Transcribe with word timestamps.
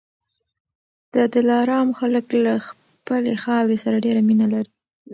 د 1.13 1.15
دلارام 1.35 1.87
خلک 1.99 2.25
له 2.45 2.53
خپلي 2.67 3.33
خاورې 3.43 3.75
سره 3.83 3.97
ډېره 4.05 4.21
مینه 4.27 4.47
لري 4.53 4.71